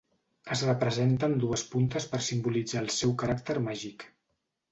[0.53, 4.09] Es representa amb dues puntes per simbolitzar el seu caràcter màgic.